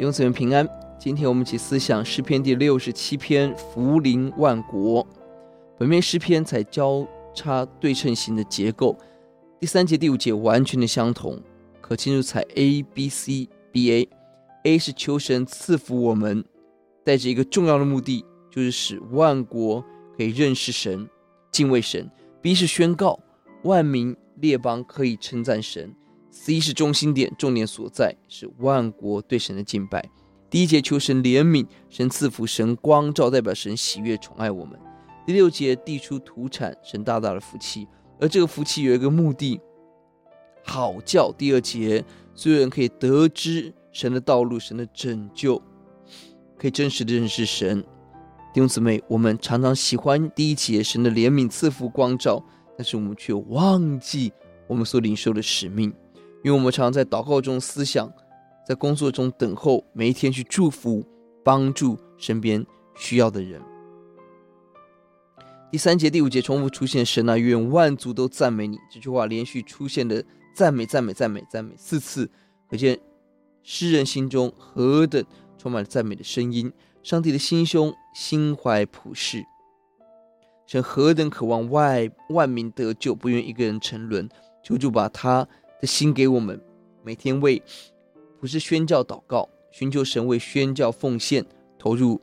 [0.00, 0.66] 弟兄姊妹平安。
[0.98, 5.06] 今天我们一起思想诗篇第六十七篇，福临万国。
[5.78, 8.96] 本篇诗篇采交叉对称型的结构，
[9.60, 11.38] 第三节、第五节完全的相同，
[11.82, 14.08] 可清楚采 A B C B A。
[14.64, 16.42] A 是求神赐福我们，
[17.04, 19.84] 带着一个重要的目的，就是使万国
[20.16, 21.06] 可以认识神、
[21.52, 22.10] 敬畏神。
[22.40, 23.20] B 是宣告
[23.64, 25.94] 万民列邦可以称赞神。
[26.30, 30.08] C 是中心点，重点所在是万国对神的敬拜。
[30.48, 34.78] 第一节求神怜悯，神赐福，神光照，代表神喜悦宠爱我们。
[35.26, 37.86] 第六节地出土产，神大大的福气，
[38.18, 39.60] 而这个福气有一个目的，
[40.64, 45.60] 好叫第二节所有人可以得知神的道路，神的拯救，
[46.56, 47.80] 可以真实的认识神。
[48.52, 52.44] 弟兄姊妹，我们常常喜欢第一节神的怜悯赐福光照，
[52.76, 54.32] 但是我们却忘记
[54.66, 55.92] 我们所领受的使命。
[56.42, 58.10] 因为我们常在祷告中思想，
[58.66, 61.04] 在工作中等候，每一天去祝福、
[61.44, 62.64] 帮助身边
[62.96, 63.60] 需要的人。
[65.70, 70.24] 第三节、第五节重复出现“神啊，愿万族都赞美你”这句话，连续出现的
[70.54, 72.30] 赞美、赞美、赞美、赞美四次，
[72.68, 72.98] 可见
[73.62, 75.22] 诗人心中何等
[75.58, 76.72] 充满了赞美的声音。
[77.02, 79.44] 上帝的心胸心怀普世，
[80.66, 84.28] 神何等渴望外万民得救，不愿一个人沉沦，
[84.64, 85.46] 求主把他。
[85.80, 86.60] 的心给我们，
[87.02, 87.62] 每天为
[88.38, 91.44] 不是宣教祷告，寻求神为宣教奉献，
[91.78, 92.20] 投入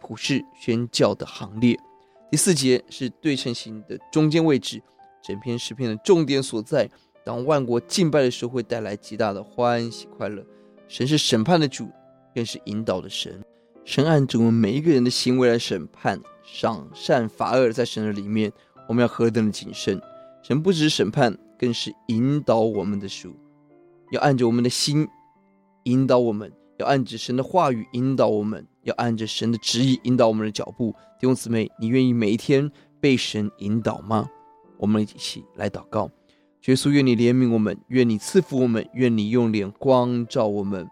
[0.00, 1.78] 普世宣教的行列。
[2.30, 4.82] 第四节是对称型的中间位置，
[5.22, 6.90] 整篇诗篇的重点所在。
[7.24, 10.44] 当万国敬拜的时候，会带来极大的欢喜快乐。
[10.88, 11.88] 神是审判的主，
[12.34, 13.42] 更是引导的神。
[13.84, 18.52] 神按着我们每一个人的行为来审判，赏善罚恶，在神的里面，
[18.88, 20.00] 我们要何等的谨慎。
[20.42, 21.36] 神不只是审判。
[21.58, 23.34] 更是引导我们的书，
[24.10, 25.06] 要按着我们的心
[25.84, 30.92] 引导我们，要按着神的话语引导我们，要按着神的旨意引导我们的脚步。
[31.18, 34.28] 弟兄姊妹，你愿意每一天被神引导吗？
[34.78, 36.10] 我们一起来祷告，
[36.66, 40.86] 耶稣，愿你怜悯我们，愿你赐福我们，愿你用脸光照我们。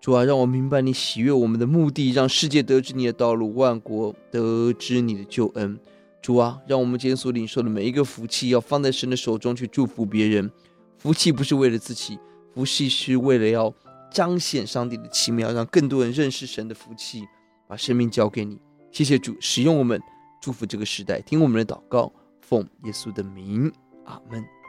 [0.00, 5.78] 主啊，让我明白你喜悦我们的目的，让世界得知你的道路，万国得知你的救恩。
[6.22, 10.50] 主啊，让我们今天所领受的每一个福气，要放在神的手中去祝福别人。
[10.98, 12.18] 福气不是为了自己，
[12.54, 13.72] 福气是为了要
[14.10, 17.24] 彰显上帝的奇妙，让更多人认识神的福气。
[17.66, 18.58] 把生命交给你，
[18.90, 20.02] 谢谢主，使用我们
[20.42, 21.20] 祝福这个时代。
[21.20, 23.72] 听我们的祷告，奉耶稣的名，
[24.06, 24.59] 阿门。